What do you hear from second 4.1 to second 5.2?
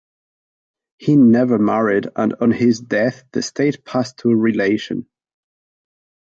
to a relation.